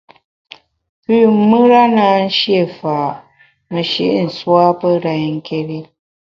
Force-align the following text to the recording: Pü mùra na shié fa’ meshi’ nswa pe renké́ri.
Pü 1.03 1.15
mùra 1.49 1.83
na 1.95 2.07
shié 2.37 2.61
fa’ 2.77 2.95
meshi’ 3.71 4.05
nswa 4.25 4.63
pe 4.79 4.89
renké́ri. 5.03 5.79